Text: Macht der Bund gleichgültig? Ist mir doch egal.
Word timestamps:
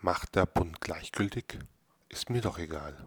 Macht 0.00 0.36
der 0.36 0.46
Bund 0.46 0.80
gleichgültig? 0.80 1.58
Ist 2.08 2.30
mir 2.30 2.40
doch 2.40 2.58
egal. 2.58 3.04